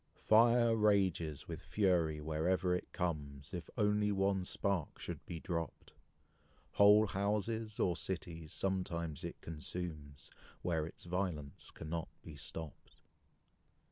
Fire 0.17 0.75
rages 0.75 1.47
with 1.47 1.61
fury 1.61 2.19
wherever 2.19 2.73
it 2.73 2.91
comes, 2.91 3.53
If 3.53 3.69
only 3.77 4.11
one 4.11 4.45
spark 4.45 4.97
should 4.97 5.23
be 5.27 5.39
dropped; 5.39 5.91
Whole 6.71 7.05
houses, 7.05 7.79
or 7.79 7.95
cities, 7.95 8.51
sometimes 8.51 9.23
it 9.23 9.39
consumes, 9.41 10.31
Where 10.63 10.87
its 10.87 11.03
violence 11.03 11.69
cannot 11.69 12.07
be 12.23 12.35
stopped. 12.35 12.95